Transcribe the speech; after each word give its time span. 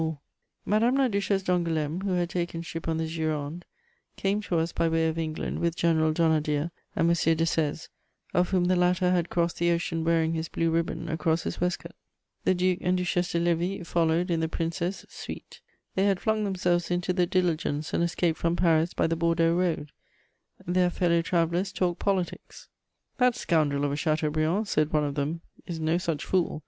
* 0.01 0.01
[Sidenote: 0.01 0.15
The 0.15 0.17
Duchesse 0.17 0.63
de 0.65 0.71
Lévis.] 0.71 0.71
Madame 0.71 0.95
la 0.95 1.07
Duchesse 1.07 1.43
d'Angoulême, 1.43 2.03
who 2.05 2.13
had 2.13 2.29
taken 2.31 2.61
ship 2.63 2.87
on 2.87 2.97
the 2.97 3.07
Gironde, 3.07 3.63
came 4.15 4.41
to 4.41 4.57
us 4.57 4.71
by 4.71 4.89
way 4.89 5.07
of 5.07 5.19
England 5.19 5.59
with 5.59 5.75
General 5.75 6.11
Donnadieu 6.11 6.71
and 6.95 7.07
M. 7.07 7.13
Desèze, 7.13 7.87
of 8.33 8.49
whom 8.49 8.65
the 8.65 8.75
latter 8.75 9.11
had 9.11 9.29
crossed 9.29 9.59
the 9.59 9.69
ocean 9.69 10.03
wearing 10.03 10.33
his 10.33 10.49
blue 10.49 10.71
ribbon 10.71 11.07
across 11.07 11.43
his 11.43 11.61
waistcoat. 11.61 11.91
The 12.45 12.55
Duc 12.55 12.79
and 12.81 12.97
Duchesse 12.97 13.33
de 13.33 13.39
Lévis 13.41 13.85
followed 13.85 14.31
in 14.31 14.39
the 14.39 14.49
Princess' 14.49 15.05
suite: 15.07 15.61
they 15.93 16.05
had 16.05 16.19
flung 16.19 16.45
themselves 16.45 16.89
into 16.89 17.13
the 17.13 17.27
diligence 17.27 17.93
and 17.93 18.03
escaped 18.03 18.39
from 18.39 18.55
Paris 18.55 18.95
by 18.95 19.05
the 19.05 19.15
Bordeaux 19.15 19.53
road. 19.53 19.91
Their 20.65 20.89
fellow 20.89 21.21
travellers 21.21 21.71
talked 21.71 21.99
politics: 21.99 22.69
"That 23.19 23.35
scoundrel 23.35 23.85
of 23.85 23.91
a 23.91 23.95
Chateaubriand," 23.95 24.67
said 24.67 24.91
one 24.91 25.03
of 25.03 25.13
them, 25.13 25.41
"is 25.67 25.79
no 25.79 25.99
such 25.99 26.25
fool! 26.25 26.59